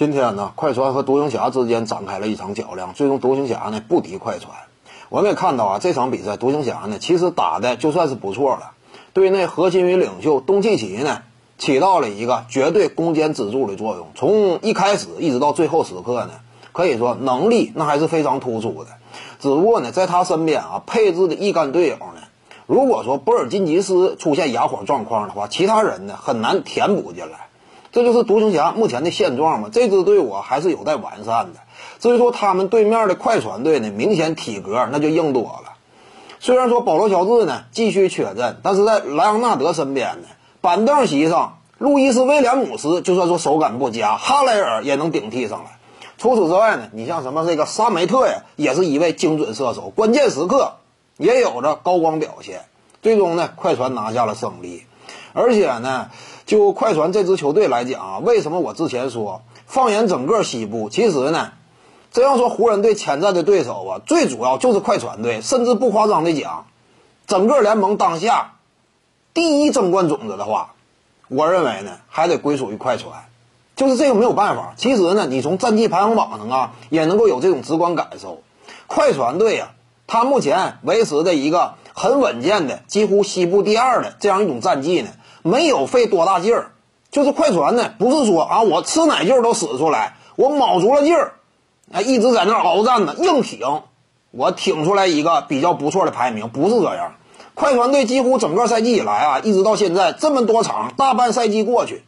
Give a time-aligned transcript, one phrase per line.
[0.00, 4.54] 今天呢，快船和独行侠之间展开了一场较量，最终独行侠呢不敌快船。
[5.10, 8.70] 我们也看到啊，这场比赛独行侠呢其实打的就算是不错了，
[9.12, 11.20] 对内核心与领袖东契奇呢
[11.58, 14.06] 起到了一个绝对攻坚支柱的作用。
[14.14, 16.30] 从一开始一直到最后时刻呢，
[16.72, 18.92] 可以说能力那还是非常突出的。
[19.38, 22.22] 只不过呢，在他身边啊配置的一干队友呢，
[22.66, 27.49] 如果说波尔津吉斯出现哑火状况的话，其他人呢很难填补进来。
[27.92, 29.68] 这就是独行侠目前的现状嘛？
[29.72, 31.60] 这支队伍还是有待完善的。
[31.98, 35.72] 至于说他们对面的快船队呢，明显体格那就硬多了。
[36.38, 40.28] 虽然说保罗乔治呢继续缺阵，但是在莱昂纳德身边呢，
[40.60, 45.78] 板凳席上路易斯威廉姆斯就算说手感不佳，哈雷尔也能顶替上来。
[46.16, 50.74] 除此之外呢，你像什么这个沙梅特呀，也是一位精准射手，关键时刻
[51.16, 52.66] 也有着高光表现。
[53.02, 54.84] 最终呢，快船拿下了胜利。
[55.32, 56.10] 而且呢，
[56.46, 61.52] 就快船这支球队来讲啊，为什么我之前说，放眼整个西部，其实呢，
[62.10, 66.66] 真要说湖人队潜在的对手啊，最主要就是快船队，甚至不夸张的讲，
[67.26, 68.54] 整个联盟当下
[69.32, 70.74] 第一争冠种子的话，
[71.28, 73.26] 我认为呢，还得归属于快船，
[73.76, 74.74] 就是这个没有办法。
[74.76, 78.42] 其实呢，你从战绩排行榜上啊，也能够有这种直观感受，
[78.88, 79.70] 快船队啊，
[80.08, 85.10] 他目前维持的一个很稳健的，几乎西部第二的这样一种战绩呢。
[85.42, 86.72] 没有费多大劲儿，
[87.10, 91.32] 就是快船呢，不是说啊，我吃奶劲儿都使出来，我卯足了劲儿，
[91.92, 93.82] 啊，一直在那鏖战呢，硬挺，
[94.30, 97.14] 我挺出来一个比较不错的排名，不是这样。
[97.54, 102.04] 快船队几乎整个赛季以来啊，一直到现在这么多场，大半赛季过去，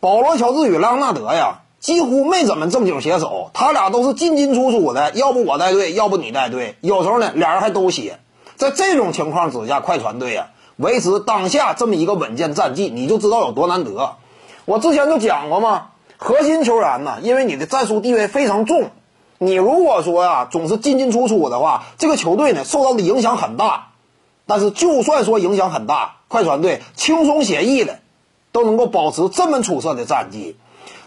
[0.00, 8.18] 保罗乔治与莱昂纳德呀，几乎没怎么正经携手，他俩都是进进出出的，要不我带队，要不你带队，有时候呢，俩人还都歇。
[8.56, 10.50] 在这种情况之下，快船队呀。
[10.76, 14.16] 维持当下这么一个稳健战绩，你就知道有多难得。
[14.64, 18.90] 我之前就讲过嘛，核心球员呢，因为你的战术地位非常重，
[19.38, 23.88] 你如果说呀总是进进出出的话，这个球队呢受到的影响很大。
[24.44, 28.00] 但是就算说影响很大，快船队轻松写意的
[28.50, 30.56] 都能够保持这么出色的战绩，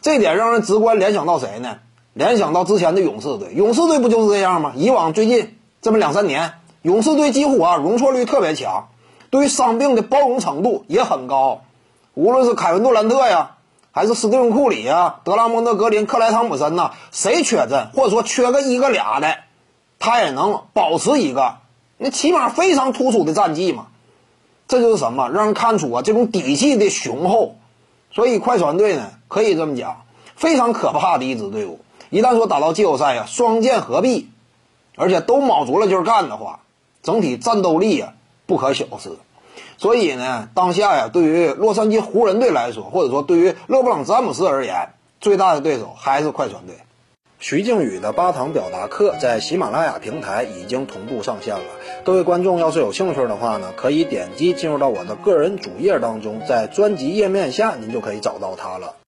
[0.02, 1.78] 这点让人直观联想到谁呢？
[2.14, 4.72] 联想到之前的勇士队，勇士队不就是这样吗？
[4.76, 8.88] 以往最近这么两三年，勇士队几乎啊容错率特别强。
[9.36, 11.64] 对于伤病的包容程度也很高，
[12.14, 13.58] 无论是凯文杜兰特呀，
[13.92, 19.36] 还是斯蒂芬库里呀、德拉蒙德格林、克莱汤普森呐，谁缺阵或者说缺个一个俩的，
[20.00, 21.56] 他也能保持一个
[21.98, 23.88] 那起码非常突出的战绩嘛。
[24.70, 27.56] 这就是什么让人看出啊这种底气的雄厚。
[28.14, 30.06] 所以快船队呢，可以这么讲，
[30.38, 31.82] 非常可怕的一支队伍。
[32.10, 34.30] 一旦说打到季后赛呀，双剑合璧，
[34.96, 36.62] 而且都卯足了劲干的话，
[37.04, 38.14] 整体战斗力呀。
[38.46, 39.12] 不可小视，
[39.78, 44.90] 所以呢，当下呀，对于洛杉矶湖人队来说，或者说对于勒布朗詹姆斯而言，
[45.20, 46.76] 最大的对手还是快船队。
[47.38, 51.66] 徐静宇的八堂表达课在喜马拉雅平台已经同步上线了，
[52.04, 58.96] 各位观众要是有兴趣的话呢，可以点击进入到我的个人主页当中，在专辑页面下您就可以找到它了。